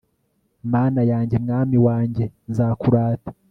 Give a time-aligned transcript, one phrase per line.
[0.71, 3.31] mana yanjye, mwami wanjye, nzakurata